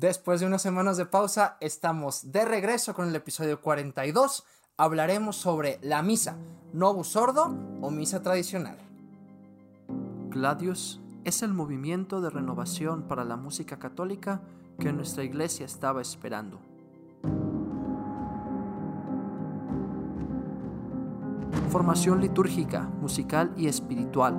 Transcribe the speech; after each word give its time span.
Después 0.00 0.40
de 0.40 0.46
unas 0.46 0.62
semanas 0.62 0.96
de 0.96 1.04
pausa, 1.04 1.58
estamos 1.60 2.32
de 2.32 2.46
regreso 2.46 2.94
con 2.94 3.06
el 3.06 3.14
episodio 3.14 3.60
42. 3.60 4.44
Hablaremos 4.78 5.36
sobre 5.36 5.78
la 5.82 6.02
misa, 6.02 6.38
novus 6.72 7.08
sordo 7.08 7.54
o 7.82 7.90
misa 7.90 8.22
tradicional. 8.22 8.78
Gladius 10.30 11.02
es 11.24 11.42
el 11.42 11.52
movimiento 11.52 12.22
de 12.22 12.30
renovación 12.30 13.02
para 13.02 13.26
la 13.26 13.36
música 13.36 13.78
católica 13.78 14.40
que 14.78 14.90
nuestra 14.90 15.22
iglesia 15.22 15.66
estaba 15.66 16.00
esperando. 16.00 16.60
Formación 21.68 22.22
litúrgica, 22.22 22.84
musical 23.02 23.52
y 23.54 23.66
espiritual, 23.66 24.34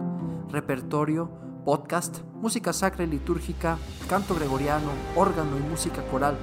repertorio, 0.50 1.30
podcast, 1.64 2.20
música 2.34 2.74
sacra 2.74 3.04
y 3.04 3.08
litúrgica, 3.08 3.78
canto 4.10 4.36
gregoriano, 4.36 4.90
órgano 5.16 5.58
y 5.58 5.70
música 5.70 6.02
coral, 6.08 6.36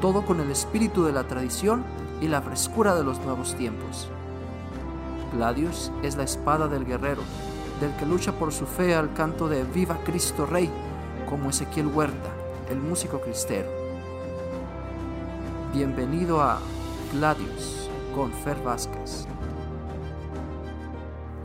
todo 0.00 0.24
con 0.24 0.40
el 0.40 0.50
espíritu 0.50 1.04
de 1.04 1.12
la 1.12 1.24
tradición 1.24 1.84
y 2.20 2.28
la 2.28 2.42
frescura 2.42 2.94
de 2.94 3.04
los 3.04 3.18
nuevos 3.20 3.54
tiempos. 3.54 4.08
Gladius 5.32 5.90
es 6.02 6.16
la 6.16 6.24
espada 6.24 6.68
del 6.68 6.84
guerrero, 6.84 7.22
del 7.80 7.94
que 7.96 8.06
lucha 8.06 8.32
por 8.32 8.52
su 8.52 8.66
fe 8.66 8.94
al 8.94 9.12
canto 9.14 9.48
de 9.48 9.64
Viva 9.64 9.98
Cristo 10.04 10.46
Rey, 10.46 10.70
como 11.28 11.50
Ezequiel 11.50 11.86
Huerta, 11.86 12.30
el 12.70 12.78
músico 12.78 13.20
cristero. 13.20 13.70
Bienvenido 15.72 16.42
a 16.42 16.58
Gladius 17.12 17.88
con 18.14 18.32
Fer 18.32 18.62
Vázquez. 18.62 19.26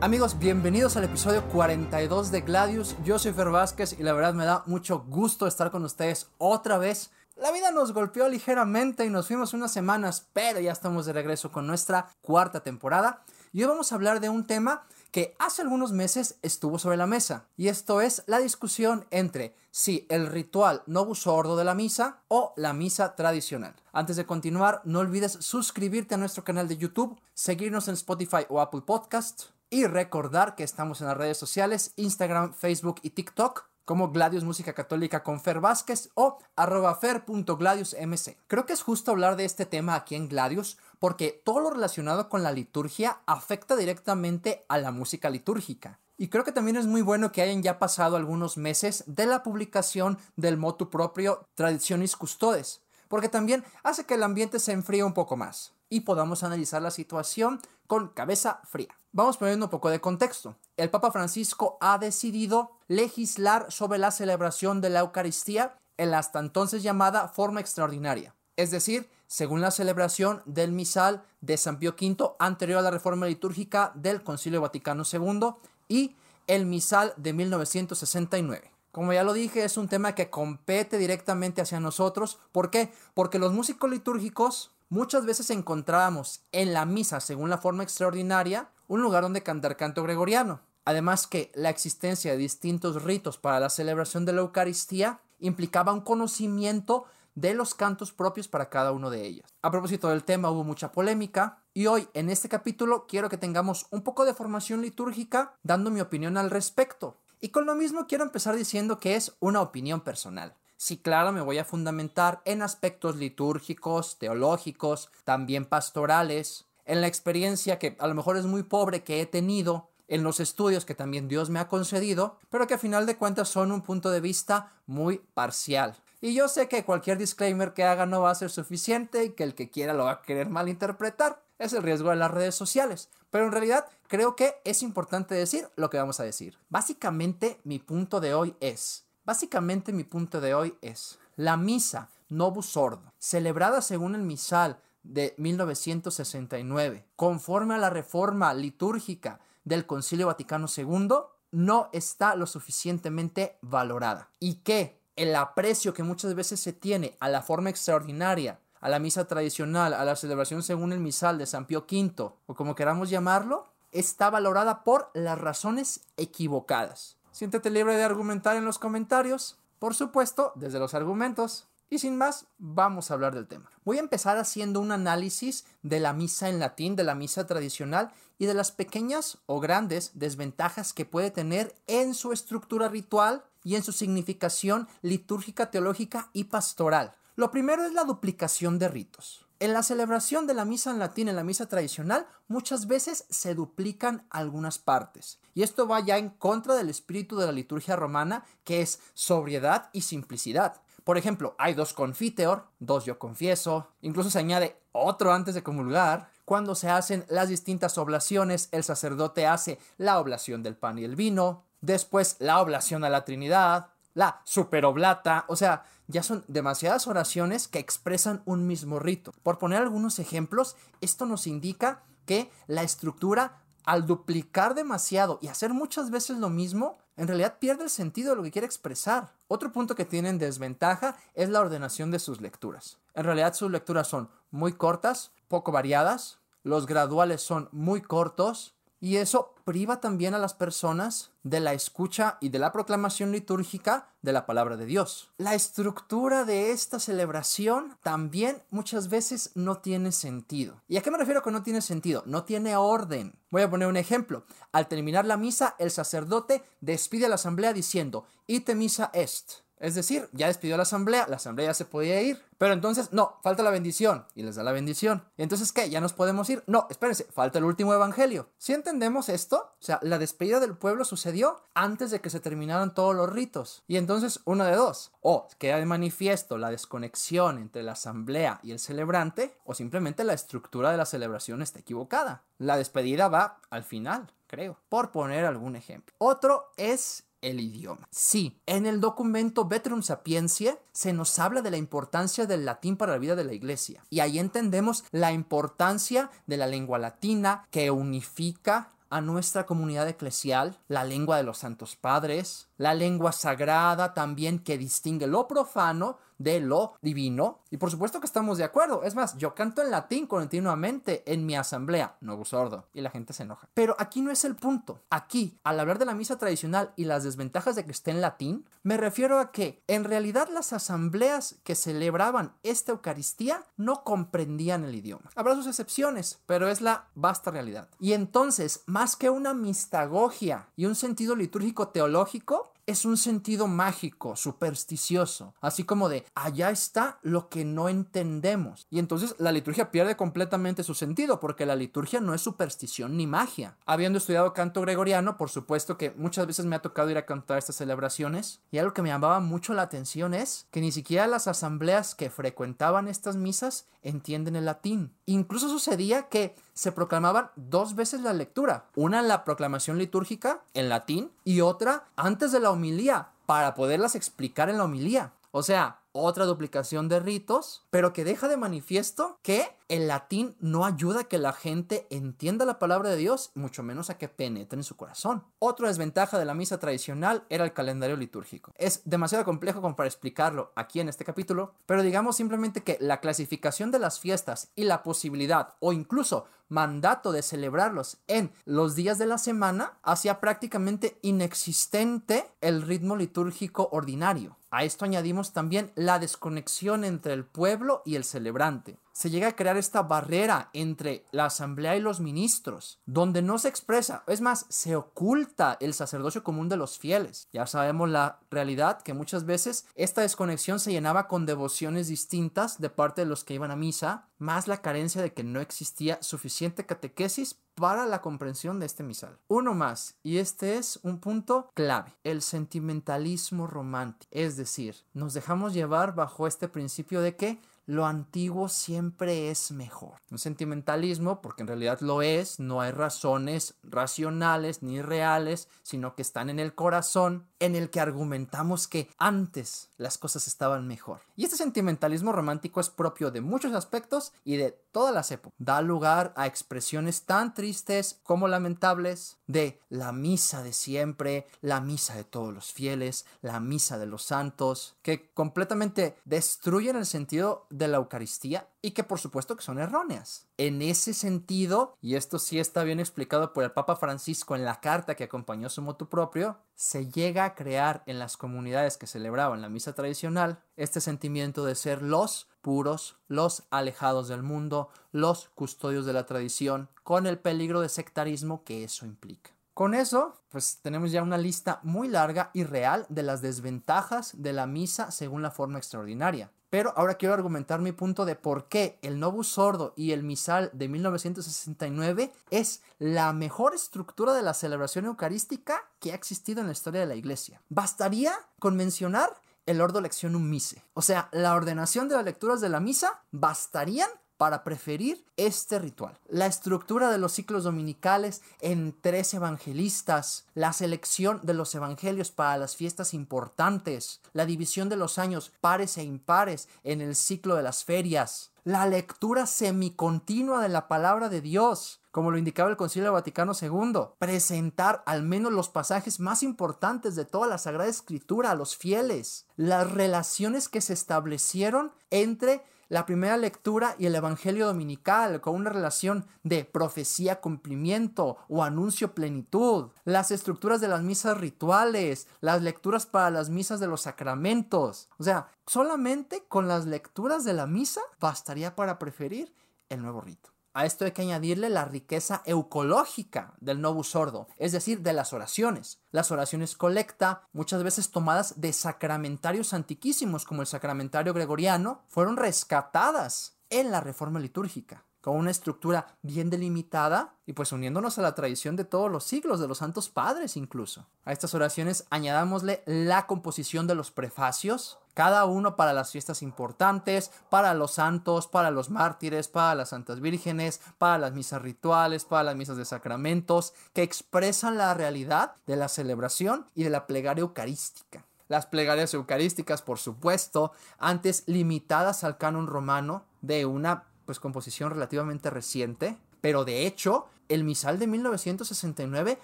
Amigos, 0.04 0.38
bienvenidos 0.38 0.98
al 0.98 1.04
episodio 1.04 1.48
42 1.48 2.30
de 2.30 2.42
Gladius. 2.42 2.94
Yo 3.04 3.18
soy 3.18 3.32
Fer 3.32 3.48
Vázquez 3.48 3.96
y 3.98 4.02
la 4.02 4.12
verdad 4.12 4.34
me 4.34 4.44
da 4.44 4.62
mucho 4.66 5.02
gusto 5.08 5.46
estar 5.46 5.70
con 5.70 5.82
ustedes 5.82 6.28
otra 6.36 6.76
vez. 6.76 7.10
La 7.36 7.50
vida 7.50 7.70
nos 7.70 7.94
golpeó 7.94 8.28
ligeramente 8.28 9.06
y 9.06 9.08
nos 9.08 9.28
fuimos 9.28 9.54
unas 9.54 9.72
semanas, 9.72 10.28
pero 10.34 10.60
ya 10.60 10.72
estamos 10.72 11.06
de 11.06 11.14
regreso 11.14 11.50
con 11.50 11.66
nuestra 11.66 12.10
cuarta 12.20 12.60
temporada. 12.60 13.24
Y 13.54 13.62
hoy 13.62 13.68
vamos 13.68 13.92
a 13.92 13.94
hablar 13.94 14.20
de 14.20 14.28
un 14.28 14.46
tema 14.46 14.86
que 15.10 15.34
hace 15.38 15.62
algunos 15.62 15.92
meses 15.92 16.36
estuvo 16.42 16.78
sobre 16.78 16.98
la 16.98 17.06
mesa. 17.06 17.46
Y 17.56 17.68
esto 17.68 18.02
es 18.02 18.24
la 18.26 18.40
discusión 18.40 19.06
entre 19.10 19.56
si 19.70 20.06
el 20.10 20.26
ritual 20.26 20.82
sordo 21.14 21.56
de 21.56 21.64
la 21.64 21.74
misa 21.74 22.20
o 22.28 22.52
la 22.56 22.74
misa 22.74 23.16
tradicional. 23.16 23.74
Antes 23.90 24.16
de 24.16 24.26
continuar, 24.26 24.82
no 24.84 24.98
olvides 24.98 25.38
suscribirte 25.40 26.14
a 26.14 26.18
nuestro 26.18 26.44
canal 26.44 26.68
de 26.68 26.76
YouTube, 26.76 27.18
seguirnos 27.32 27.88
en 27.88 27.94
Spotify 27.94 28.44
o 28.50 28.60
Apple 28.60 28.82
Podcasts 28.82 29.54
y 29.74 29.88
recordar 29.88 30.54
que 30.54 30.62
estamos 30.62 31.00
en 31.00 31.08
las 31.08 31.16
redes 31.16 31.36
sociales, 31.36 31.94
Instagram, 31.96 32.54
Facebook 32.54 33.00
y 33.02 33.10
TikTok 33.10 33.68
como 33.84 34.12
Gladius 34.12 34.44
Música 34.44 34.72
Católica 34.72 35.24
con 35.24 35.40
Fer 35.40 35.58
Vázquez 35.58 36.10
o 36.14 36.38
arroba 36.54 36.94
fer.gladiusmc. 36.94 38.36
Creo 38.46 38.66
que 38.66 38.72
es 38.72 38.82
justo 38.84 39.10
hablar 39.10 39.34
de 39.34 39.44
este 39.44 39.66
tema 39.66 39.96
aquí 39.96 40.14
en 40.14 40.28
Gladius 40.28 40.78
porque 41.00 41.42
todo 41.44 41.58
lo 41.58 41.70
relacionado 41.70 42.28
con 42.28 42.44
la 42.44 42.52
liturgia 42.52 43.18
afecta 43.26 43.74
directamente 43.74 44.64
a 44.68 44.78
la 44.78 44.92
música 44.92 45.28
litúrgica. 45.28 45.98
Y 46.16 46.28
creo 46.28 46.44
que 46.44 46.52
también 46.52 46.76
es 46.76 46.86
muy 46.86 47.02
bueno 47.02 47.32
que 47.32 47.42
hayan 47.42 47.64
ya 47.64 47.80
pasado 47.80 48.14
algunos 48.14 48.56
meses 48.56 49.02
de 49.08 49.26
la 49.26 49.42
publicación 49.42 50.18
del 50.36 50.56
motu 50.56 50.88
propio 50.88 51.48
Traditionis 51.56 52.14
Custodes, 52.14 52.80
porque 53.08 53.28
también 53.28 53.64
hace 53.82 54.06
que 54.06 54.14
el 54.14 54.22
ambiente 54.22 54.60
se 54.60 54.70
enfríe 54.70 55.02
un 55.02 55.14
poco 55.14 55.36
más 55.36 55.72
y 55.88 56.02
podamos 56.02 56.44
analizar 56.44 56.80
la 56.80 56.92
situación 56.92 57.60
con 57.88 58.10
cabeza 58.10 58.60
fría. 58.62 58.94
Vamos 59.16 59.36
poniendo 59.36 59.66
un 59.66 59.70
poco 59.70 59.90
de 59.90 60.00
contexto. 60.00 60.56
El 60.76 60.90
Papa 60.90 61.12
Francisco 61.12 61.78
ha 61.80 61.98
decidido 61.98 62.72
legislar 62.88 63.70
sobre 63.70 63.96
la 64.00 64.10
celebración 64.10 64.80
de 64.80 64.90
la 64.90 64.98
Eucaristía 64.98 65.78
en 65.98 66.10
la 66.10 66.18
hasta 66.18 66.40
entonces 66.40 66.82
llamada 66.82 67.28
forma 67.28 67.60
extraordinaria, 67.60 68.34
es 68.56 68.72
decir, 68.72 69.08
según 69.28 69.60
la 69.60 69.70
celebración 69.70 70.42
del 70.46 70.72
misal 70.72 71.22
de 71.42 71.56
San 71.58 71.78
Pío 71.78 71.94
V 71.96 72.34
anterior 72.40 72.80
a 72.80 72.82
la 72.82 72.90
reforma 72.90 73.26
litúrgica 73.26 73.92
del 73.94 74.24
Concilio 74.24 74.60
Vaticano 74.60 75.04
II 75.04 75.54
y 75.86 76.16
el 76.48 76.66
misal 76.66 77.14
de 77.16 77.34
1969. 77.34 78.72
Como 78.90 79.12
ya 79.12 79.22
lo 79.22 79.32
dije, 79.32 79.62
es 79.62 79.76
un 79.76 79.86
tema 79.86 80.16
que 80.16 80.28
compete 80.28 80.98
directamente 80.98 81.62
hacia 81.62 81.78
nosotros. 81.78 82.40
¿Por 82.50 82.68
qué? 82.68 82.92
Porque 83.14 83.38
los 83.38 83.52
músicos 83.52 83.88
litúrgicos 83.88 84.72
muchas 84.88 85.24
veces 85.24 85.50
encontrábamos 85.50 86.42
en 86.50 86.72
la 86.72 86.84
misa, 86.84 87.20
según 87.20 87.48
la 87.48 87.58
forma 87.58 87.84
extraordinaria, 87.84 88.70
un 88.88 89.02
lugar 89.02 89.22
donde 89.22 89.42
cantar 89.42 89.76
canto 89.76 90.02
gregoriano. 90.02 90.60
Además 90.84 91.26
que 91.26 91.50
la 91.54 91.70
existencia 91.70 92.32
de 92.32 92.38
distintos 92.38 93.02
ritos 93.02 93.38
para 93.38 93.60
la 93.60 93.70
celebración 93.70 94.24
de 94.24 94.32
la 94.32 94.42
Eucaristía 94.42 95.20
implicaba 95.38 95.92
un 95.92 96.02
conocimiento 96.02 97.06
de 97.34 97.54
los 97.54 97.74
cantos 97.74 98.12
propios 98.12 98.48
para 98.48 98.68
cada 98.68 98.92
uno 98.92 99.10
de 99.10 99.26
ellos. 99.26 99.46
A 99.62 99.70
propósito 99.70 100.08
del 100.08 100.24
tema 100.24 100.50
hubo 100.50 100.64
mucha 100.64 100.92
polémica 100.92 101.58
y 101.72 101.86
hoy 101.86 102.08
en 102.14 102.30
este 102.30 102.48
capítulo 102.48 103.06
quiero 103.06 103.28
que 103.28 103.38
tengamos 103.38 103.86
un 103.90 104.02
poco 104.02 104.24
de 104.24 104.34
formación 104.34 104.82
litúrgica 104.82 105.54
dando 105.62 105.90
mi 105.90 106.00
opinión 106.00 106.36
al 106.36 106.50
respecto. 106.50 107.16
Y 107.40 107.48
con 107.48 107.66
lo 107.66 107.74
mismo 107.74 108.06
quiero 108.06 108.24
empezar 108.24 108.54
diciendo 108.56 108.98
que 108.98 109.16
es 109.16 109.34
una 109.40 109.60
opinión 109.60 110.00
personal. 110.00 110.54
Sí, 110.76 110.98
claro, 110.98 111.32
me 111.32 111.40
voy 111.40 111.58
a 111.58 111.64
fundamentar 111.64 112.40
en 112.44 112.62
aspectos 112.62 113.16
litúrgicos, 113.16 114.18
teológicos, 114.18 115.10
también 115.24 115.64
pastorales, 115.64 116.66
en 116.84 117.00
la 117.00 117.06
experiencia 117.06 117.78
que 117.78 117.96
a 117.98 118.06
lo 118.06 118.14
mejor 118.14 118.36
es 118.36 118.46
muy 118.46 118.62
pobre 118.62 119.02
que 119.02 119.20
he 119.20 119.26
tenido, 119.26 119.88
en 120.08 120.22
los 120.22 120.40
estudios 120.40 120.84
que 120.84 120.94
también 120.94 121.28
Dios 121.28 121.50
me 121.50 121.58
ha 121.58 121.68
concedido, 121.68 122.38
pero 122.50 122.66
que 122.66 122.74
a 122.74 122.78
final 122.78 123.06
de 123.06 123.16
cuentas 123.16 123.48
son 123.48 123.72
un 123.72 123.82
punto 123.82 124.10
de 124.10 124.20
vista 124.20 124.72
muy 124.86 125.18
parcial. 125.34 125.96
Y 126.20 126.34
yo 126.34 126.48
sé 126.48 126.68
que 126.68 126.84
cualquier 126.84 127.18
disclaimer 127.18 127.74
que 127.74 127.84
haga 127.84 128.06
no 128.06 128.22
va 128.22 128.30
a 128.30 128.34
ser 128.34 128.50
suficiente 128.50 129.24
y 129.24 129.30
que 129.30 129.44
el 129.44 129.54
que 129.54 129.70
quiera 129.70 129.92
lo 129.92 130.04
va 130.04 130.12
a 130.12 130.22
querer 130.22 130.48
malinterpretar. 130.48 131.42
Es 131.58 131.72
el 131.72 131.82
riesgo 131.82 132.10
de 132.10 132.16
las 132.16 132.30
redes 132.30 132.54
sociales. 132.54 133.10
Pero 133.30 133.46
en 133.46 133.52
realidad 133.52 133.86
creo 134.08 134.34
que 134.34 134.54
es 134.64 134.82
importante 134.82 135.34
decir 135.34 135.68
lo 135.76 135.90
que 135.90 135.98
vamos 135.98 136.20
a 136.20 136.24
decir. 136.24 136.58
Básicamente 136.70 137.60
mi 137.64 137.78
punto 137.78 138.20
de 138.20 138.32
hoy 138.34 138.56
es, 138.60 139.04
básicamente 139.24 139.92
mi 139.92 140.04
punto 140.04 140.40
de 140.40 140.54
hoy 140.54 140.78
es, 140.80 141.18
la 141.36 141.56
misa 141.56 142.08
Novus 142.28 142.66
Sordo, 142.66 143.12
celebrada 143.18 143.82
según 143.82 144.14
el 144.14 144.22
misal 144.22 144.78
de 145.04 145.34
1969, 145.38 147.06
conforme 147.14 147.74
a 147.74 147.78
la 147.78 147.90
reforma 147.90 148.52
litúrgica 148.52 149.40
del 149.62 149.86
Concilio 149.86 150.26
Vaticano 150.26 150.66
II, 150.74 151.08
no 151.52 151.88
está 151.92 152.34
lo 152.34 152.46
suficientemente 152.46 153.58
valorada. 153.62 154.30
Y 154.40 154.56
que 154.56 154.98
el 155.16 155.36
aprecio 155.36 155.94
que 155.94 156.02
muchas 156.02 156.34
veces 156.34 156.58
se 156.58 156.72
tiene 156.72 157.16
a 157.20 157.28
la 157.28 157.42
forma 157.42 157.70
extraordinaria, 157.70 158.58
a 158.80 158.88
la 158.88 158.98
misa 158.98 159.26
tradicional, 159.26 159.94
a 159.94 160.04
la 160.04 160.16
celebración 160.16 160.62
según 160.62 160.92
el 160.92 161.00
misal 161.00 161.38
de 161.38 161.46
San 161.46 161.66
Pío 161.66 161.86
V, 161.90 162.32
o 162.46 162.54
como 162.54 162.74
queramos 162.74 163.08
llamarlo, 163.10 163.66
está 163.92 164.28
valorada 164.28 164.82
por 164.82 165.10
las 165.14 165.38
razones 165.38 166.00
equivocadas. 166.16 167.16
Siéntete 167.30 167.70
libre 167.70 167.96
de 167.96 168.02
argumentar 168.02 168.56
en 168.56 168.64
los 168.64 168.78
comentarios, 168.78 169.58
por 169.78 169.94
supuesto, 169.94 170.52
desde 170.56 170.78
los 170.78 170.94
argumentos. 170.94 171.68
Y 171.94 172.00
sin 172.00 172.16
más, 172.16 172.46
vamos 172.58 173.08
a 173.08 173.14
hablar 173.14 173.36
del 173.36 173.46
tema. 173.46 173.70
Voy 173.84 173.98
a 173.98 174.00
empezar 174.00 174.36
haciendo 174.36 174.80
un 174.80 174.90
análisis 174.90 175.64
de 175.84 176.00
la 176.00 176.12
misa 176.12 176.48
en 176.48 176.58
latín, 176.58 176.96
de 176.96 177.04
la 177.04 177.14
misa 177.14 177.46
tradicional 177.46 178.10
y 178.36 178.46
de 178.46 178.54
las 178.54 178.72
pequeñas 178.72 179.38
o 179.46 179.60
grandes 179.60 180.10
desventajas 180.14 180.92
que 180.92 181.04
puede 181.04 181.30
tener 181.30 181.76
en 181.86 182.14
su 182.14 182.32
estructura 182.32 182.88
ritual 182.88 183.44
y 183.62 183.76
en 183.76 183.84
su 183.84 183.92
significación 183.92 184.88
litúrgica, 185.02 185.70
teológica 185.70 186.30
y 186.32 186.44
pastoral. 186.44 187.14
Lo 187.36 187.52
primero 187.52 187.86
es 187.86 187.92
la 187.92 188.02
duplicación 188.02 188.80
de 188.80 188.88
ritos. 188.88 189.46
En 189.60 189.72
la 189.72 189.84
celebración 189.84 190.48
de 190.48 190.54
la 190.54 190.64
misa 190.64 190.90
en 190.90 190.98
latín, 190.98 191.28
en 191.28 191.36
la 191.36 191.44
misa 191.44 191.68
tradicional, 191.68 192.26
muchas 192.48 192.88
veces 192.88 193.24
se 193.30 193.54
duplican 193.54 194.26
algunas 194.30 194.80
partes. 194.80 195.38
Y 195.54 195.62
esto 195.62 195.86
va 195.86 196.00
ya 196.00 196.18
en 196.18 196.30
contra 196.30 196.74
del 196.74 196.90
espíritu 196.90 197.36
de 197.36 197.46
la 197.46 197.52
liturgia 197.52 197.94
romana, 197.94 198.44
que 198.64 198.82
es 198.82 198.98
sobriedad 199.14 199.90
y 199.92 200.00
simplicidad. 200.00 200.82
Por 201.04 201.18
ejemplo, 201.18 201.54
hay 201.58 201.74
dos 201.74 201.92
confiteor, 201.92 202.66
dos 202.78 203.04
yo 203.04 203.18
confieso, 203.18 203.88
incluso 204.00 204.30
se 204.30 204.38
añade 204.38 204.80
otro 204.92 205.32
antes 205.32 205.54
de 205.54 205.62
comulgar. 205.62 206.30
Cuando 206.46 206.74
se 206.74 206.88
hacen 206.88 207.26
las 207.28 207.50
distintas 207.50 207.98
oblaciones, 207.98 208.68
el 208.72 208.84
sacerdote 208.84 209.46
hace 209.46 209.78
la 209.98 210.18
oblación 210.18 210.62
del 210.62 210.76
pan 210.76 210.98
y 210.98 211.04
el 211.04 211.14
vino, 211.14 211.64
después 211.82 212.36
la 212.38 212.60
oblación 212.60 213.04
a 213.04 213.10
la 213.10 213.24
Trinidad, 213.24 213.88
la 214.14 214.40
superoblata, 214.44 215.44
o 215.48 215.56
sea, 215.56 215.84
ya 216.06 216.22
son 216.22 216.44
demasiadas 216.48 217.06
oraciones 217.06 217.68
que 217.68 217.78
expresan 217.78 218.42
un 218.46 218.66
mismo 218.66 218.98
rito. 218.98 219.32
Por 219.42 219.58
poner 219.58 219.82
algunos 219.82 220.18
ejemplos, 220.18 220.76
esto 221.00 221.26
nos 221.26 221.46
indica 221.46 222.02
que 222.24 222.50
la 222.66 222.82
estructura, 222.82 223.60
al 223.84 224.06
duplicar 224.06 224.74
demasiado 224.74 225.38
y 225.42 225.48
hacer 225.48 225.74
muchas 225.74 226.10
veces 226.10 226.38
lo 226.38 226.48
mismo, 226.48 226.98
en 227.16 227.28
realidad 227.28 227.58
pierde 227.58 227.84
el 227.84 227.90
sentido 227.90 228.30
de 228.30 228.36
lo 228.36 228.42
que 228.42 228.50
quiere 228.50 228.66
expresar. 228.66 229.32
Otro 229.46 229.72
punto 229.72 229.94
que 229.94 230.04
tienen 230.04 230.38
desventaja 230.38 231.16
es 231.34 231.48
la 231.48 231.60
ordenación 231.60 232.10
de 232.10 232.18
sus 232.18 232.40
lecturas. 232.40 232.98
En 233.14 233.24
realidad 233.24 233.54
sus 233.54 233.70
lecturas 233.70 234.08
son 234.08 234.28
muy 234.50 234.72
cortas, 234.72 235.32
poco 235.48 235.70
variadas, 235.70 236.38
los 236.62 236.86
graduales 236.86 237.42
son 237.42 237.68
muy 237.72 238.00
cortos, 238.00 238.73
Y 239.04 239.18
eso 239.18 239.52
priva 239.66 240.00
también 240.00 240.32
a 240.32 240.38
las 240.38 240.54
personas 240.54 241.30
de 241.42 241.60
la 241.60 241.74
escucha 241.74 242.38
y 242.40 242.48
de 242.48 242.58
la 242.58 242.72
proclamación 242.72 243.32
litúrgica 243.32 244.08
de 244.22 244.32
la 244.32 244.46
palabra 244.46 244.78
de 244.78 244.86
Dios. 244.86 245.28
La 245.36 245.54
estructura 245.54 246.46
de 246.46 246.70
esta 246.70 246.98
celebración 246.98 247.98
también 248.02 248.62
muchas 248.70 249.10
veces 249.10 249.50
no 249.54 249.76
tiene 249.76 250.10
sentido. 250.10 250.80
¿Y 250.88 250.96
a 250.96 251.02
qué 251.02 251.10
me 251.10 251.18
refiero 251.18 251.42
con 251.42 251.52
no 251.52 251.62
tiene 251.62 251.82
sentido? 251.82 252.22
No 252.24 252.44
tiene 252.44 252.76
orden. 252.76 253.34
Voy 253.50 253.60
a 253.60 253.68
poner 253.68 253.88
un 253.88 253.98
ejemplo. 253.98 254.46
Al 254.72 254.88
terminar 254.88 255.26
la 255.26 255.36
misa, 255.36 255.76
el 255.78 255.90
sacerdote 255.90 256.64
despide 256.80 257.26
a 257.26 257.28
la 257.28 257.34
asamblea 257.34 257.74
diciendo, 257.74 258.24
ite 258.46 258.74
misa 258.74 259.10
est. 259.12 259.63
Es 259.78 259.94
decir, 259.94 260.28
ya 260.32 260.46
despidió 260.46 260.76
la 260.76 260.84
asamblea, 260.84 261.26
la 261.28 261.36
asamblea 261.36 261.68
ya 261.68 261.74
se 261.74 261.84
podía 261.84 262.22
ir. 262.22 262.42
Pero 262.58 262.72
entonces, 262.72 263.12
no, 263.12 263.38
falta 263.42 263.62
la 263.62 263.70
bendición. 263.70 264.26
Y 264.34 264.42
les 264.42 264.56
da 264.56 264.62
la 264.62 264.72
bendición. 264.72 265.24
¿Y 265.36 265.42
entonces 265.42 265.72
qué? 265.72 265.90
¿Ya 265.90 266.00
nos 266.00 266.12
podemos 266.12 266.48
ir? 266.48 266.62
No, 266.66 266.86
espérense, 266.88 267.24
falta 267.24 267.58
el 267.58 267.64
último 267.64 267.92
evangelio. 267.92 268.48
¿Si 268.58 268.72
entendemos 268.72 269.28
esto? 269.28 269.56
O 269.56 269.82
sea, 269.82 269.98
la 270.02 270.18
despedida 270.18 270.60
del 270.60 270.76
pueblo 270.76 271.04
sucedió 271.04 271.64
antes 271.74 272.10
de 272.10 272.20
que 272.20 272.30
se 272.30 272.40
terminaran 272.40 272.94
todos 272.94 273.14
los 273.14 273.30
ritos. 273.30 273.82
Y 273.86 273.96
entonces, 273.96 274.40
uno 274.44 274.64
de 274.64 274.76
dos. 274.76 275.12
O 275.20 275.48
queda 275.58 275.78
de 275.78 275.86
manifiesto 275.86 276.56
la 276.56 276.70
desconexión 276.70 277.58
entre 277.58 277.82
la 277.82 277.92
asamblea 277.92 278.60
y 278.62 278.72
el 278.72 278.78
celebrante, 278.78 279.56
o 279.64 279.74
simplemente 279.74 280.24
la 280.24 280.34
estructura 280.34 280.90
de 280.90 280.96
la 280.96 281.06
celebración 281.06 281.60
está 281.60 281.80
equivocada. 281.80 282.44
La 282.58 282.76
despedida 282.76 283.28
va 283.28 283.60
al 283.70 283.82
final, 283.82 284.32
creo, 284.46 284.78
por 284.88 285.10
poner 285.10 285.44
algún 285.44 285.76
ejemplo. 285.76 286.14
Otro 286.18 286.72
es 286.76 287.24
el 287.44 287.60
idioma. 287.60 288.08
Sí, 288.10 288.58
en 288.66 288.86
el 288.86 289.00
documento 289.00 289.66
Vetrum 289.66 290.02
Sapientiae 290.02 290.78
se 290.92 291.12
nos 291.12 291.38
habla 291.38 291.62
de 291.62 291.70
la 291.70 291.76
importancia 291.76 292.46
del 292.46 292.64
latín 292.64 292.96
para 292.96 293.12
la 293.12 293.18
vida 293.18 293.36
de 293.36 293.44
la 293.44 293.52
iglesia. 293.52 294.04
Y 294.10 294.20
ahí 294.20 294.38
entendemos 294.38 295.04
la 295.12 295.32
importancia 295.32 296.30
de 296.46 296.56
la 296.56 296.66
lengua 296.66 296.98
latina 296.98 297.66
que 297.70 297.90
unifica 297.90 298.90
a 299.10 299.20
nuestra 299.20 299.64
comunidad 299.64 300.08
eclesial, 300.08 300.80
la 300.88 301.04
lengua 301.04 301.36
de 301.36 301.44
los 301.44 301.58
santos 301.58 301.94
padres, 301.94 302.66
la 302.76 302.94
lengua 302.94 303.32
sagrada 303.32 304.14
también 304.14 304.58
que 304.58 304.78
distingue 304.78 305.26
lo 305.26 305.46
profano 305.46 306.18
de 306.38 306.60
lo 306.60 306.94
divino. 307.00 307.60
Y 307.70 307.76
por 307.76 307.90
supuesto 307.90 308.20
que 308.20 308.26
estamos 308.26 308.58
de 308.58 308.64
acuerdo. 308.64 309.02
Es 309.02 309.14
más, 309.14 309.36
yo 309.36 309.54
canto 309.54 309.82
en 309.82 309.90
latín 309.90 310.26
continuamente 310.26 311.22
en 311.32 311.46
mi 311.46 311.56
asamblea, 311.56 312.16
no 312.20 312.44
sordo, 312.44 312.88
y 312.92 313.00
la 313.00 313.10
gente 313.10 313.32
se 313.32 313.44
enoja. 313.44 313.68
Pero 313.74 313.96
aquí 313.98 314.20
no 314.20 314.30
es 314.30 314.44
el 314.44 314.56
punto. 314.56 315.02
Aquí, 315.10 315.58
al 315.64 315.80
hablar 315.80 315.98
de 315.98 316.04
la 316.04 316.14
misa 316.14 316.38
tradicional 316.38 316.92
y 316.96 317.04
las 317.04 317.24
desventajas 317.24 317.76
de 317.76 317.84
que 317.84 317.92
esté 317.92 318.10
en 318.10 318.20
latín, 318.20 318.68
me 318.82 318.96
refiero 318.96 319.38
a 319.38 319.50
que 319.50 319.82
en 319.86 320.04
realidad 320.04 320.48
las 320.52 320.72
asambleas 320.72 321.56
que 321.64 321.74
celebraban 321.74 322.54
esta 322.62 322.92
Eucaristía 322.92 323.64
no 323.76 324.04
comprendían 324.04 324.84
el 324.84 324.94
idioma. 324.94 325.30
Habrá 325.36 325.54
sus 325.54 325.66
excepciones, 325.66 326.40
pero 326.46 326.68
es 326.68 326.80
la 326.80 327.08
vasta 327.14 327.50
realidad. 327.50 327.88
Y 327.98 328.12
entonces, 328.12 328.82
más 328.86 329.16
que 329.16 329.30
una 329.30 329.54
mistagogia 329.54 330.68
y 330.76 330.86
un 330.86 330.94
sentido 330.94 331.34
litúrgico 331.34 331.88
teológico, 331.88 332.73
es 332.86 333.04
un 333.04 333.16
sentido 333.16 333.66
mágico, 333.66 334.36
supersticioso, 334.36 335.54
así 335.60 335.84
como 335.84 336.08
de 336.08 336.24
allá 336.34 336.70
está 336.70 337.18
lo 337.22 337.48
que 337.48 337.64
no 337.64 337.88
entendemos. 337.88 338.86
Y 338.90 338.98
entonces 338.98 339.34
la 339.38 339.52
liturgia 339.52 339.90
pierde 339.90 340.16
completamente 340.16 340.82
su 340.82 340.94
sentido, 340.94 341.40
porque 341.40 341.66
la 341.66 341.76
liturgia 341.76 342.20
no 342.20 342.34
es 342.34 342.40
superstición 342.40 343.16
ni 343.16 343.26
magia. 343.26 343.76
Habiendo 343.86 344.18
estudiado 344.18 344.52
canto 344.52 344.80
gregoriano, 344.80 345.36
por 345.36 345.50
supuesto 345.50 345.96
que 345.96 346.10
muchas 346.12 346.46
veces 346.46 346.66
me 346.66 346.76
ha 346.76 346.82
tocado 346.82 347.10
ir 347.10 347.18
a 347.18 347.26
cantar 347.26 347.58
estas 347.58 347.76
celebraciones, 347.76 348.60
y 348.70 348.78
algo 348.78 348.94
que 348.94 349.02
me 349.02 349.08
llamaba 349.08 349.40
mucho 349.40 349.74
la 349.74 349.82
atención 349.82 350.34
es 350.34 350.66
que 350.70 350.80
ni 350.80 350.92
siquiera 350.92 351.26
las 351.26 351.48
asambleas 351.48 352.14
que 352.14 352.30
frecuentaban 352.30 353.08
estas 353.08 353.36
misas 353.36 353.86
entienden 354.02 354.56
el 354.56 354.66
latín. 354.66 355.12
Incluso 355.26 355.68
sucedía 355.68 356.28
que 356.28 356.54
se 356.74 356.92
proclamaban 356.92 357.50
dos 357.56 357.94
veces 357.94 358.20
la 358.20 358.32
lectura, 358.32 358.86
una 358.94 359.22
la 359.22 359.44
proclamación 359.44 359.96
litúrgica 359.96 360.62
en 360.74 360.88
latín 360.88 361.30
y 361.44 361.60
otra 361.60 362.08
antes 362.16 362.52
de 362.52 362.60
la 362.60 362.70
homilía 362.74 363.28
para 363.46 363.74
poderlas 363.74 364.14
explicar 364.14 364.68
en 364.68 364.78
la 364.78 364.84
homilía. 364.84 365.32
O 365.50 365.62
sea, 365.62 365.98
otra 366.14 366.46
duplicación 366.46 367.08
de 367.08 367.20
ritos, 367.20 367.82
pero 367.90 368.12
que 368.12 368.24
deja 368.24 368.48
de 368.48 368.56
manifiesto 368.56 369.38
que 369.42 369.76
el 369.88 370.06
latín 370.08 370.56
no 370.60 370.86
ayuda 370.86 371.20
a 371.20 371.24
que 371.24 371.38
la 371.38 371.52
gente 371.52 372.06
entienda 372.08 372.64
la 372.64 372.78
palabra 372.78 373.10
de 373.10 373.16
Dios, 373.16 373.50
mucho 373.54 373.82
menos 373.82 374.08
a 374.08 374.16
que 374.16 374.28
penetre 374.28 374.78
en 374.78 374.84
su 374.84 374.96
corazón. 374.96 375.44
Otra 375.58 375.88
desventaja 375.88 376.38
de 376.38 376.44
la 376.44 376.54
misa 376.54 376.78
tradicional 376.78 377.44
era 377.50 377.64
el 377.64 377.72
calendario 377.72 378.16
litúrgico. 378.16 378.72
Es 378.76 379.02
demasiado 379.04 379.44
complejo 379.44 379.82
como 379.82 379.96
para 379.96 380.06
explicarlo 380.06 380.72
aquí 380.76 381.00
en 381.00 381.08
este 381.08 381.24
capítulo, 381.24 381.74
pero 381.84 382.02
digamos 382.02 382.36
simplemente 382.36 382.82
que 382.82 382.96
la 383.00 383.20
clasificación 383.20 383.90
de 383.90 383.98
las 383.98 384.20
fiestas 384.20 384.70
y 384.76 384.84
la 384.84 385.02
posibilidad 385.02 385.74
o 385.80 385.92
incluso 385.92 386.46
mandato 386.68 387.32
de 387.32 387.42
celebrarlos 387.42 388.18
en 388.26 388.52
los 388.64 388.94
días 388.94 389.18
de 389.18 389.26
la 389.26 389.38
semana 389.38 389.98
hacía 390.02 390.40
prácticamente 390.40 391.18
inexistente 391.22 392.50
el 392.60 392.82
ritmo 392.82 393.16
litúrgico 393.16 393.88
ordinario. 393.92 394.56
A 394.76 394.82
esto 394.82 395.04
añadimos 395.04 395.52
también 395.52 395.92
la 395.94 396.18
desconexión 396.18 397.04
entre 397.04 397.32
el 397.32 397.44
pueblo 397.44 398.02
y 398.04 398.16
el 398.16 398.24
celebrante 398.24 398.98
se 399.14 399.30
llega 399.30 399.48
a 399.48 399.56
crear 399.56 399.76
esta 399.76 400.02
barrera 400.02 400.70
entre 400.72 401.24
la 401.30 401.46
asamblea 401.46 401.96
y 401.96 402.00
los 402.00 402.20
ministros, 402.20 403.00
donde 403.06 403.42
no 403.42 403.58
se 403.58 403.68
expresa, 403.68 404.24
es 404.26 404.40
más, 404.40 404.66
se 404.68 404.96
oculta 404.96 405.78
el 405.80 405.94
sacerdocio 405.94 406.42
común 406.42 406.68
de 406.68 406.76
los 406.76 406.98
fieles. 406.98 407.48
Ya 407.52 407.66
sabemos 407.66 408.10
la 408.10 408.40
realidad 408.50 409.00
que 409.02 409.14
muchas 409.14 409.46
veces 409.46 409.86
esta 409.94 410.22
desconexión 410.22 410.80
se 410.80 410.90
llenaba 410.90 411.28
con 411.28 411.46
devociones 411.46 412.08
distintas 412.08 412.80
de 412.80 412.90
parte 412.90 413.22
de 413.22 413.28
los 413.28 413.44
que 413.44 413.54
iban 413.54 413.70
a 413.70 413.76
misa, 413.76 414.28
más 414.38 414.66
la 414.66 414.82
carencia 414.82 415.22
de 415.22 415.32
que 415.32 415.44
no 415.44 415.60
existía 415.60 416.18
suficiente 416.20 416.84
catequesis 416.84 417.56
para 417.74 418.06
la 418.06 418.20
comprensión 418.20 418.80
de 418.80 418.86
este 418.86 419.02
misal. 419.02 419.38
Uno 419.48 419.74
más, 419.74 420.16
y 420.22 420.38
este 420.38 420.76
es 420.76 420.98
un 421.02 421.18
punto 421.18 421.70
clave, 421.74 422.16
el 422.24 422.42
sentimentalismo 422.42 423.66
romántico. 423.66 424.28
Es 424.32 424.56
decir, 424.56 424.96
nos 425.12 425.34
dejamos 425.34 425.72
llevar 425.72 426.14
bajo 426.14 426.46
este 426.46 426.68
principio 426.68 427.20
de 427.20 427.36
que 427.36 427.60
lo 427.86 428.06
antiguo 428.06 428.68
siempre 428.68 429.50
es 429.50 429.70
mejor. 429.70 430.14
Un 430.30 430.38
sentimentalismo, 430.38 431.40
porque 431.40 431.62
en 431.62 431.68
realidad 431.68 432.00
lo 432.00 432.22
es, 432.22 432.58
no 432.60 432.80
hay 432.80 432.92
razones 432.92 433.74
racionales 433.82 434.82
ni 434.82 435.02
reales, 435.02 435.68
sino 435.82 436.14
que 436.14 436.22
están 436.22 436.50
en 436.50 436.58
el 436.58 436.74
corazón, 436.74 437.46
en 437.58 437.76
el 437.76 437.90
que 437.90 438.00
argumentamos 438.00 438.88
que 438.88 439.10
antes 439.18 439.90
las 439.96 440.18
cosas 440.18 440.46
estaban 440.46 440.86
mejor. 440.86 441.20
Y 441.36 441.44
este 441.44 441.56
sentimentalismo 441.56 442.32
romántico 442.32 442.80
es 442.80 442.90
propio 442.90 443.30
de 443.30 443.40
muchos 443.40 443.72
aspectos 443.72 444.32
y 444.44 444.56
de 444.56 444.83
todas 444.94 445.12
las 445.12 445.32
épocas. 445.32 445.52
Da 445.58 445.82
lugar 445.82 446.32
a 446.36 446.46
expresiones 446.46 447.22
tan 447.22 447.52
tristes 447.52 448.20
como 448.22 448.46
lamentables 448.46 449.38
de 449.48 449.80
la 449.90 450.12
misa 450.12 450.62
de 450.62 450.72
siempre, 450.72 451.46
la 451.60 451.80
misa 451.80 452.14
de 452.14 452.22
todos 452.22 452.54
los 452.54 452.72
fieles, 452.72 453.26
la 453.42 453.58
misa 453.58 453.98
de 453.98 454.06
los 454.06 454.22
santos, 454.22 454.96
que 455.02 455.30
completamente 455.34 456.16
destruyen 456.24 456.96
el 456.96 457.06
sentido 457.06 457.66
de 457.70 457.88
la 457.88 457.96
Eucaristía 457.96 458.68
y 458.80 458.92
que 458.92 459.02
por 459.02 459.18
supuesto 459.18 459.56
que 459.56 459.64
son 459.64 459.78
erróneas. 459.78 460.46
En 460.58 460.80
ese 460.80 461.12
sentido, 461.12 461.96
y 462.00 462.14
esto 462.14 462.38
sí 462.38 462.60
está 462.60 462.84
bien 462.84 463.00
explicado 463.00 463.52
por 463.52 463.64
el 463.64 463.72
Papa 463.72 463.96
Francisco 463.96 464.54
en 464.54 464.64
la 464.64 464.80
carta 464.80 465.16
que 465.16 465.24
acompañó 465.24 465.68
su 465.68 465.82
motu 465.82 466.08
propio, 466.08 466.58
se 466.76 467.08
llega 467.08 467.44
a 467.44 467.54
crear 467.54 468.02
en 468.06 468.18
las 468.18 468.36
comunidades 468.36 468.96
que 468.96 469.06
celebraban 469.06 469.60
la 469.60 469.68
misa 469.68 469.94
tradicional 469.94 470.62
este 470.76 471.00
sentimiento 471.00 471.64
de 471.64 471.74
ser 471.74 472.02
los 472.02 472.48
puros, 472.64 473.18
los 473.28 473.64
alejados 473.70 474.26
del 474.26 474.42
mundo, 474.42 474.88
los 475.12 475.50
custodios 475.54 476.06
de 476.06 476.14
la 476.14 476.24
tradición, 476.24 476.88
con 477.02 477.26
el 477.26 477.38
peligro 477.38 477.82
de 477.82 477.90
sectarismo 477.90 478.64
que 478.64 478.84
eso 478.84 479.04
implica. 479.04 479.50
Con 479.74 479.92
eso, 479.92 480.40
pues 480.48 480.78
tenemos 480.82 481.12
ya 481.12 481.22
una 481.22 481.36
lista 481.36 481.80
muy 481.82 482.08
larga 482.08 482.50
y 482.54 482.64
real 482.64 483.04
de 483.10 483.22
las 483.22 483.42
desventajas 483.42 484.32
de 484.40 484.52
la 484.54 484.66
misa 484.66 485.10
según 485.10 485.42
la 485.42 485.50
forma 485.50 485.78
extraordinaria. 485.78 486.50
Pero 486.70 486.94
ahora 486.96 487.14
quiero 487.14 487.34
argumentar 487.34 487.80
mi 487.80 487.92
punto 487.92 488.24
de 488.24 488.34
por 488.34 488.68
qué 488.68 488.98
el 489.02 489.20
Novus 489.20 489.48
Sordo 489.48 489.92
y 489.94 490.12
el 490.12 490.22
Misal 490.22 490.70
de 490.72 490.88
1969 490.88 492.32
es 492.50 492.82
la 492.98 493.32
mejor 493.32 493.74
estructura 493.74 494.32
de 494.32 494.42
la 494.42 494.54
celebración 494.54 495.04
eucarística 495.04 495.84
que 496.00 496.12
ha 496.12 496.16
existido 496.16 496.60
en 496.60 496.66
la 496.66 496.72
historia 496.72 497.00
de 497.00 497.06
la 497.06 497.14
iglesia. 497.14 497.60
Bastaría 497.68 498.32
con 498.58 498.76
mencionar 498.76 499.30
el 499.66 499.80
Ordo 499.80 500.00
Lectionum 500.00 500.48
Mise. 500.48 500.82
O 500.94 501.02
sea, 501.02 501.28
la 501.32 501.54
ordenación 501.54 502.08
de 502.08 502.16
las 502.16 502.24
lecturas 502.24 502.60
de 502.60 502.68
la 502.68 502.80
misa 502.80 503.22
bastarían 503.30 504.08
para 504.36 504.64
preferir 504.64 505.24
este 505.36 505.78
ritual. 505.78 506.18
La 506.28 506.46
estructura 506.46 507.10
de 507.10 507.18
los 507.18 507.32
ciclos 507.32 507.64
dominicales 507.64 508.42
en 508.60 508.94
tres 509.00 509.32
evangelistas, 509.32 510.46
la 510.54 510.72
selección 510.72 511.40
de 511.44 511.54
los 511.54 511.74
evangelios 511.74 512.30
para 512.30 512.58
las 512.58 512.76
fiestas 512.76 513.14
importantes, 513.14 514.20
la 514.32 514.44
división 514.44 514.88
de 514.88 514.96
los 514.96 515.18
años 515.18 515.52
pares 515.60 515.96
e 515.98 516.02
impares 516.02 516.68
en 516.82 517.00
el 517.00 517.14
ciclo 517.14 517.54
de 517.54 517.62
las 517.62 517.84
ferias, 517.84 518.50
la 518.64 518.86
lectura 518.86 519.46
semicontinua 519.46 520.62
de 520.62 520.68
la 520.68 520.88
palabra 520.88 521.28
de 521.28 521.40
Dios, 521.40 522.00
como 522.14 522.30
lo 522.30 522.38
indicaba 522.38 522.70
el 522.70 522.76
Concilio 522.76 523.12
Vaticano 523.12 523.54
II, 523.60 524.14
presentar 524.20 525.02
al 525.04 525.24
menos 525.24 525.52
los 525.52 525.68
pasajes 525.68 526.20
más 526.20 526.44
importantes 526.44 527.16
de 527.16 527.24
toda 527.24 527.48
la 527.48 527.58
Sagrada 527.58 527.90
Escritura 527.90 528.52
a 528.52 528.54
los 528.54 528.76
fieles, 528.76 529.48
las 529.56 529.90
relaciones 529.90 530.68
que 530.68 530.80
se 530.80 530.92
establecieron 530.92 531.90
entre 532.10 532.62
la 532.88 533.04
primera 533.04 533.36
lectura 533.36 533.96
y 533.98 534.06
el 534.06 534.14
Evangelio 534.14 534.68
Dominical 534.68 535.40
con 535.40 535.56
una 535.56 535.70
relación 535.70 536.24
de 536.44 536.64
profecía 536.64 537.40
cumplimiento 537.40 538.36
o 538.48 538.62
anuncio 538.62 539.12
plenitud, 539.12 539.90
las 540.04 540.30
estructuras 540.30 540.80
de 540.80 540.86
las 540.86 541.02
misas 541.02 541.36
rituales, 541.36 542.28
las 542.40 542.62
lecturas 542.62 543.06
para 543.06 543.32
las 543.32 543.50
misas 543.50 543.80
de 543.80 543.88
los 543.88 544.02
sacramentos. 544.02 545.08
O 545.18 545.24
sea, 545.24 545.48
solamente 545.66 546.44
con 546.46 546.68
las 546.68 546.86
lecturas 546.86 547.42
de 547.42 547.54
la 547.54 547.66
misa 547.66 548.02
bastaría 548.20 548.76
para 548.76 549.00
preferir 549.00 549.52
el 549.88 550.00
nuevo 550.00 550.20
rito. 550.20 550.53
A 550.76 550.86
esto 550.86 551.04
hay 551.04 551.12
que 551.12 551.22
añadirle 551.22 551.70
la 551.70 551.84
riqueza 551.84 552.42
eucológica 552.44 553.54
del 553.60 553.80
novus 553.80 554.08
sordo, 554.08 554.48
es 554.58 554.72
decir, 554.72 555.02
de 555.02 555.12
las 555.12 555.32
oraciones. 555.32 556.00
Las 556.10 556.32
oraciones 556.32 556.74
colecta, 556.74 557.48
muchas 557.52 557.84
veces 557.84 558.10
tomadas 558.10 558.60
de 558.60 558.72
sacramentarios 558.72 559.72
antiquísimos 559.72 560.44
como 560.44 560.62
el 560.62 560.66
sacramentario 560.66 561.32
gregoriano, 561.32 562.02
fueron 562.08 562.36
rescatadas 562.36 563.56
en 563.70 563.92
la 563.92 564.00
reforma 564.00 564.40
litúrgica 564.40 565.04
con 565.24 565.36
una 565.36 565.50
estructura 565.50 566.18
bien 566.20 566.50
delimitada 566.50 567.32
y 567.46 567.54
pues 567.54 567.72
uniéndonos 567.72 568.18
a 568.18 568.22
la 568.22 568.34
tradición 568.34 568.76
de 568.76 568.84
todos 568.84 569.10
los 569.10 569.24
siglos, 569.24 569.58
de 569.58 569.66
los 569.66 569.78
santos 569.78 570.10
padres 570.10 570.54
incluso. 570.54 571.06
A 571.24 571.32
estas 571.32 571.54
oraciones 571.54 572.04
añadámosle 572.10 572.82
la 572.84 573.26
composición 573.26 573.86
de 573.86 573.94
los 573.94 574.10
prefacios, 574.10 574.98
cada 575.14 575.46
uno 575.46 575.76
para 575.76 575.94
las 575.94 576.12
fiestas 576.12 576.42
importantes, 576.42 577.30
para 577.48 577.72
los 577.72 577.92
santos, 577.92 578.48
para 578.48 578.70
los 578.70 578.90
mártires, 578.90 579.48
para 579.48 579.74
las 579.74 579.88
santas 579.88 580.20
vírgenes, 580.20 580.82
para 580.98 581.16
las 581.16 581.32
misas 581.32 581.62
rituales, 581.62 582.26
para 582.26 582.42
las 582.42 582.56
misas 582.56 582.76
de 582.76 582.84
sacramentos, 582.84 583.72
que 583.94 584.02
expresan 584.02 584.76
la 584.76 584.92
realidad 584.92 585.54
de 585.66 585.76
la 585.76 585.88
celebración 585.88 586.66
y 586.74 586.82
de 586.82 586.90
la 586.90 587.06
plegaria 587.06 587.40
eucarística. 587.40 588.26
Las 588.48 588.66
plegarias 588.66 589.14
eucarísticas, 589.14 589.80
por 589.80 589.98
supuesto, 589.98 590.72
antes 590.98 591.44
limitadas 591.46 592.24
al 592.24 592.36
canon 592.36 592.66
romano 592.66 593.24
de 593.40 593.64
una 593.64 594.04
pues 594.24 594.40
composición 594.40 594.90
relativamente 594.90 595.50
reciente, 595.50 596.18
pero 596.40 596.64
de 596.64 596.86
hecho 596.86 597.26
el 597.48 597.64
misal 597.64 597.98
de 597.98 598.06
1969 598.06 599.38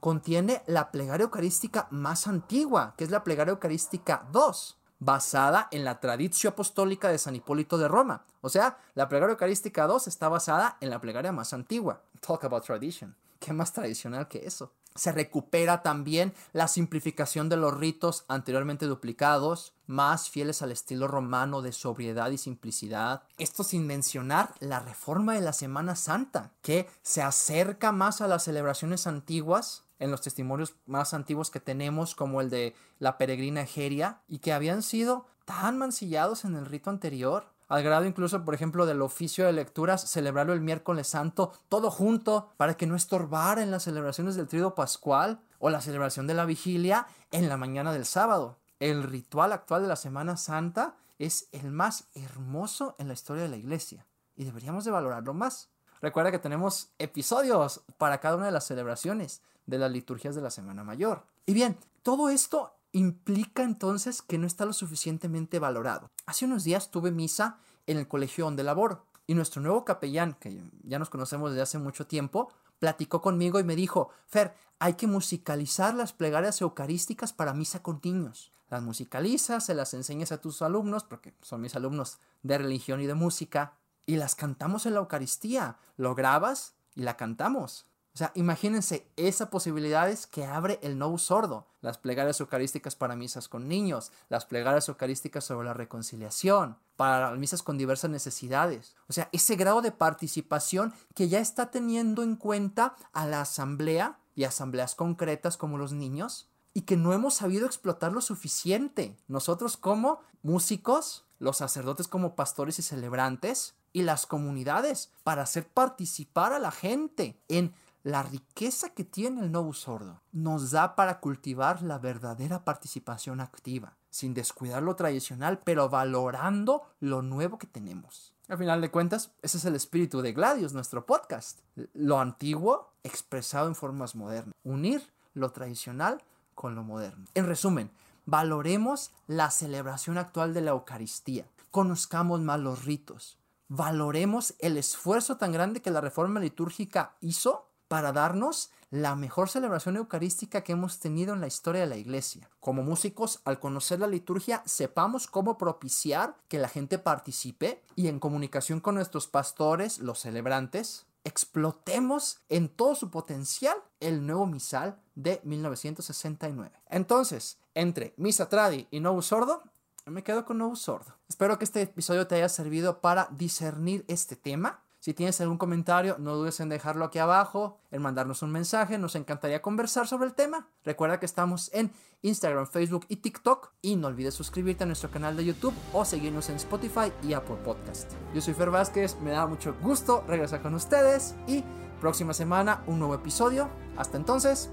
contiene 0.00 0.62
la 0.66 0.90
plegaria 0.90 1.24
eucarística 1.24 1.86
más 1.90 2.26
antigua, 2.26 2.94
que 2.96 3.04
es 3.04 3.10
la 3.10 3.24
plegaria 3.24 3.52
eucarística 3.52 4.26
2, 4.32 4.76
basada 4.98 5.68
en 5.70 5.84
la 5.84 6.00
tradición 6.00 6.52
apostólica 6.52 7.08
de 7.08 7.18
San 7.18 7.36
Hipólito 7.36 7.78
de 7.78 7.88
Roma. 7.88 8.24
O 8.40 8.48
sea, 8.48 8.78
la 8.94 9.08
plegaria 9.08 9.32
eucarística 9.32 9.86
2 9.86 10.08
está 10.08 10.28
basada 10.28 10.76
en 10.80 10.90
la 10.90 11.00
plegaria 11.00 11.32
más 11.32 11.52
antigua. 11.52 12.02
Talk 12.20 12.44
about 12.44 12.64
tradition. 12.64 13.14
¿Qué 13.38 13.52
más 13.52 13.72
tradicional 13.72 14.28
que 14.28 14.46
eso? 14.46 14.72
Se 14.94 15.12
recupera 15.12 15.82
también 15.82 16.32
la 16.52 16.68
simplificación 16.68 17.48
de 17.48 17.56
los 17.56 17.76
ritos 17.76 18.24
anteriormente 18.28 18.86
duplicados, 18.86 19.74
más 19.86 20.30
fieles 20.30 20.62
al 20.62 20.72
estilo 20.72 21.06
romano 21.06 21.60
de 21.60 21.72
sobriedad 21.72 22.30
y 22.30 22.38
simplicidad. 22.38 23.22
Esto 23.36 23.62
sin 23.62 23.86
mencionar 23.86 24.54
la 24.58 24.80
reforma 24.80 25.34
de 25.34 25.42
la 25.42 25.52
Semana 25.52 25.96
Santa, 25.96 26.52
que 26.62 26.88
se 27.02 27.20
acerca 27.20 27.92
más 27.92 28.20
a 28.22 28.26
las 28.26 28.44
celebraciones 28.44 29.06
antiguas 29.06 29.84
en 29.98 30.10
los 30.10 30.22
testimonios 30.22 30.74
más 30.86 31.14
antiguos 31.14 31.50
que 31.50 31.60
tenemos, 31.60 32.14
como 32.14 32.40
el 32.40 32.50
de 32.50 32.74
la 32.98 33.18
peregrina 33.18 33.62
Egeria, 33.62 34.22
y 34.28 34.38
que 34.38 34.52
habían 34.52 34.82
sido 34.82 35.26
tan 35.44 35.78
mancillados 35.78 36.44
en 36.44 36.56
el 36.56 36.66
rito 36.66 36.90
anterior 36.90 37.55
al 37.68 37.82
grado 37.82 38.04
incluso, 38.04 38.44
por 38.44 38.54
ejemplo, 38.54 38.86
del 38.86 39.02
oficio 39.02 39.46
de 39.46 39.52
lecturas, 39.52 40.08
celebrarlo 40.08 40.52
el 40.52 40.60
miércoles 40.60 41.08
santo, 41.08 41.52
todo 41.68 41.90
junto, 41.90 42.52
para 42.56 42.76
que 42.76 42.86
no 42.86 42.94
estorbara 42.94 43.62
en 43.62 43.70
las 43.70 43.84
celebraciones 43.84 44.36
del 44.36 44.46
trido 44.46 44.74
pascual 44.74 45.40
o 45.58 45.70
la 45.70 45.80
celebración 45.80 46.26
de 46.26 46.34
la 46.34 46.44
vigilia 46.44 47.06
en 47.32 47.48
la 47.48 47.56
mañana 47.56 47.92
del 47.92 48.06
sábado. 48.06 48.58
El 48.78 49.02
ritual 49.02 49.52
actual 49.52 49.82
de 49.82 49.88
la 49.88 49.96
Semana 49.96 50.36
Santa 50.36 50.94
es 51.18 51.48
el 51.52 51.72
más 51.72 52.08
hermoso 52.14 52.94
en 52.98 53.08
la 53.08 53.14
historia 53.14 53.42
de 53.42 53.48
la 53.48 53.56
iglesia 53.56 54.06
y 54.36 54.44
deberíamos 54.44 54.84
de 54.84 54.90
valorarlo 54.90 55.34
más. 55.34 55.70
Recuerda 56.00 56.30
que 56.30 56.38
tenemos 56.38 56.90
episodios 56.98 57.82
para 57.98 58.20
cada 58.20 58.36
una 58.36 58.46
de 58.46 58.52
las 58.52 58.66
celebraciones 58.66 59.40
de 59.64 59.78
las 59.78 59.90
liturgias 59.90 60.34
de 60.34 60.42
la 60.42 60.50
Semana 60.50 60.84
Mayor. 60.84 61.24
Y 61.46 61.54
bien, 61.54 61.78
todo 62.02 62.28
esto 62.28 62.75
implica 62.96 63.62
entonces 63.62 64.22
que 64.22 64.38
no 64.38 64.46
está 64.46 64.64
lo 64.64 64.72
suficientemente 64.72 65.58
valorado. 65.58 66.10
Hace 66.24 66.46
unos 66.46 66.64
días 66.64 66.90
tuve 66.90 67.10
misa 67.10 67.58
en 67.86 67.98
el 67.98 68.08
colegio 68.08 68.46
donde 68.46 68.62
laboro 68.62 69.04
y 69.26 69.34
nuestro 69.34 69.60
nuevo 69.60 69.84
capellán, 69.84 70.34
que 70.40 70.62
ya 70.82 70.98
nos 70.98 71.10
conocemos 71.10 71.50
desde 71.50 71.62
hace 71.62 71.78
mucho 71.78 72.06
tiempo, 72.06 72.50
platicó 72.78 73.20
conmigo 73.20 73.60
y 73.60 73.64
me 73.64 73.76
dijo, 73.76 74.10
Fer, 74.26 74.54
hay 74.78 74.94
que 74.94 75.06
musicalizar 75.06 75.94
las 75.94 76.12
plegarias 76.12 76.60
eucarísticas 76.62 77.32
para 77.32 77.52
misa 77.52 77.82
con 77.82 78.00
niños. 78.02 78.52
Las 78.70 78.82
musicalizas, 78.82 79.66
se 79.66 79.74
las 79.74 79.92
enseñas 79.94 80.32
a 80.32 80.40
tus 80.40 80.62
alumnos, 80.62 81.04
porque 81.04 81.34
son 81.42 81.60
mis 81.60 81.76
alumnos 81.76 82.18
de 82.42 82.58
religión 82.58 83.00
y 83.00 83.06
de 83.06 83.14
música, 83.14 83.74
y 84.06 84.16
las 84.16 84.34
cantamos 84.34 84.86
en 84.86 84.94
la 84.94 85.00
Eucaristía. 85.00 85.76
Lo 85.96 86.14
grabas 86.14 86.74
y 86.94 87.02
la 87.02 87.16
cantamos. 87.16 87.86
O 88.16 88.18
sea, 88.18 88.32
imagínense 88.34 89.06
esas 89.16 89.50
posibilidades 89.50 90.26
que 90.26 90.46
abre 90.46 90.78
el 90.82 90.96
no 90.96 91.18
sordo. 91.18 91.66
Las 91.82 91.98
plegarias 91.98 92.40
eucarísticas 92.40 92.96
para 92.96 93.14
misas 93.14 93.46
con 93.46 93.68
niños, 93.68 94.10
las 94.30 94.46
plegarias 94.46 94.88
eucarísticas 94.88 95.44
sobre 95.44 95.66
la 95.66 95.74
reconciliación, 95.74 96.78
para 96.96 97.30
misas 97.32 97.62
con 97.62 97.76
diversas 97.76 98.10
necesidades. 98.10 98.96
O 99.10 99.12
sea, 99.12 99.28
ese 99.32 99.54
grado 99.56 99.82
de 99.82 99.92
participación 99.92 100.94
que 101.14 101.28
ya 101.28 101.40
está 101.40 101.70
teniendo 101.70 102.22
en 102.22 102.36
cuenta 102.36 102.96
a 103.12 103.26
la 103.26 103.42
asamblea 103.42 104.18
y 104.34 104.44
asambleas 104.44 104.94
concretas 104.94 105.58
como 105.58 105.76
los 105.76 105.92
niños 105.92 106.48
y 106.72 106.82
que 106.82 106.96
no 106.96 107.12
hemos 107.12 107.34
sabido 107.34 107.66
explotar 107.66 108.12
lo 108.12 108.22
suficiente. 108.22 109.14
Nosotros 109.28 109.76
como 109.76 110.20
músicos, 110.42 111.26
los 111.38 111.58
sacerdotes 111.58 112.08
como 112.08 112.34
pastores 112.34 112.78
y 112.78 112.82
celebrantes 112.82 113.74
y 113.92 114.02
las 114.02 114.26
comunidades 114.26 115.10
para 115.22 115.42
hacer 115.42 115.66
participar 115.68 116.54
a 116.54 116.58
la 116.58 116.70
gente 116.70 117.38
en 117.48 117.74
la 118.06 118.22
riqueza 118.22 118.90
que 118.90 119.02
tiene 119.02 119.40
el 119.40 119.50
Novus 119.50 119.80
Sordo 119.80 120.22
nos 120.30 120.70
da 120.70 120.94
para 120.94 121.18
cultivar 121.18 121.82
la 121.82 121.98
verdadera 121.98 122.64
participación 122.64 123.40
activa, 123.40 123.96
sin 124.10 124.32
descuidar 124.32 124.84
lo 124.84 124.94
tradicional, 124.94 125.58
pero 125.64 125.88
valorando 125.88 126.84
lo 127.00 127.22
nuevo 127.22 127.58
que 127.58 127.66
tenemos. 127.66 128.32
Al 128.46 128.58
final 128.58 128.80
de 128.80 128.92
cuentas, 128.92 129.32
ese 129.42 129.58
es 129.58 129.64
el 129.64 129.74
espíritu 129.74 130.22
de 130.22 130.32
Gladius, 130.32 130.72
nuestro 130.72 131.04
podcast. 131.04 131.58
Lo 131.94 132.20
antiguo 132.20 132.92
expresado 133.02 133.66
en 133.66 133.74
formas 133.74 134.14
modernas. 134.14 134.54
Unir 134.62 135.02
lo 135.34 135.50
tradicional 135.50 136.22
con 136.54 136.76
lo 136.76 136.84
moderno. 136.84 137.26
En 137.34 137.46
resumen, 137.46 137.90
valoremos 138.24 139.10
la 139.26 139.50
celebración 139.50 140.16
actual 140.16 140.54
de 140.54 140.60
la 140.60 140.70
Eucaristía. 140.70 141.48
Conozcamos 141.72 142.40
más 142.40 142.60
los 142.60 142.84
ritos. 142.84 143.40
Valoremos 143.66 144.54
el 144.60 144.76
esfuerzo 144.76 145.38
tan 145.38 145.50
grande 145.50 145.82
que 145.82 145.90
la 145.90 146.00
reforma 146.00 146.38
litúrgica 146.38 147.16
hizo 147.20 147.66
para 147.88 148.12
darnos 148.12 148.70
la 148.90 149.16
mejor 149.16 149.48
celebración 149.48 149.96
eucarística 149.96 150.62
que 150.62 150.72
hemos 150.72 151.00
tenido 151.00 151.34
en 151.34 151.40
la 151.40 151.46
historia 151.46 151.82
de 151.82 151.88
la 151.88 151.96
iglesia. 151.96 152.48
Como 152.60 152.82
músicos, 152.82 153.40
al 153.44 153.58
conocer 153.58 154.00
la 154.00 154.06
liturgia, 154.06 154.62
sepamos 154.64 155.26
cómo 155.26 155.58
propiciar 155.58 156.36
que 156.48 156.58
la 156.58 156.68
gente 156.68 156.98
participe 156.98 157.82
y 157.96 158.08
en 158.08 158.20
comunicación 158.20 158.80
con 158.80 158.94
nuestros 158.94 159.26
pastores, 159.26 159.98
los 159.98 160.20
celebrantes, 160.20 161.06
explotemos 161.24 162.38
en 162.48 162.68
todo 162.68 162.94
su 162.94 163.10
potencial 163.10 163.76
el 163.98 164.24
nuevo 164.24 164.46
misal 164.46 165.00
de 165.16 165.40
1969. 165.42 166.70
Entonces, 166.88 167.58
entre 167.74 168.14
Misa 168.16 168.48
Tradi 168.48 168.86
y 168.92 169.00
Novus 169.00 169.26
Sordo, 169.26 169.64
me 170.06 170.22
quedo 170.22 170.44
con 170.44 170.58
Novus 170.58 170.82
Sordo. 170.82 171.16
Espero 171.28 171.58
que 171.58 171.64
este 171.64 171.82
episodio 171.82 172.28
te 172.28 172.36
haya 172.36 172.48
servido 172.48 173.00
para 173.00 173.28
discernir 173.32 174.04
este 174.06 174.36
tema 174.36 174.84
si 175.06 175.14
tienes 175.14 175.40
algún 175.40 175.56
comentario, 175.56 176.16
no 176.18 176.34
dudes 176.34 176.58
en 176.58 176.68
dejarlo 176.68 177.04
aquí 177.04 177.20
abajo, 177.20 177.78
en 177.92 178.02
mandarnos 178.02 178.42
un 178.42 178.50
mensaje, 178.50 178.98
nos 178.98 179.14
encantaría 179.14 179.62
conversar 179.62 180.08
sobre 180.08 180.26
el 180.26 180.34
tema. 180.34 180.66
Recuerda 180.84 181.20
que 181.20 181.26
estamos 181.26 181.70
en 181.72 181.92
Instagram, 182.22 182.66
Facebook 182.66 183.06
y 183.08 183.18
TikTok 183.18 183.70
y 183.82 183.94
no 183.94 184.08
olvides 184.08 184.34
suscribirte 184.34 184.82
a 184.82 184.86
nuestro 184.88 185.08
canal 185.12 185.36
de 185.36 185.44
YouTube 185.44 185.74
o 185.92 186.04
seguirnos 186.04 186.48
en 186.48 186.56
Spotify 186.56 187.12
y 187.22 187.34
Apple 187.34 187.54
Podcast. 187.64 188.10
Yo 188.34 188.40
soy 188.40 188.54
Fer 188.54 188.70
Vázquez, 188.70 189.16
me 189.20 189.30
da 189.30 189.46
mucho 189.46 189.76
gusto 189.80 190.24
regresar 190.26 190.60
con 190.60 190.74
ustedes 190.74 191.36
y 191.46 191.62
próxima 192.00 192.34
semana 192.34 192.82
un 192.88 192.98
nuevo 192.98 193.14
episodio. 193.14 193.68
Hasta 193.96 194.16
entonces, 194.16 194.70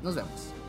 nos 0.00 0.14
vemos. 0.14 0.65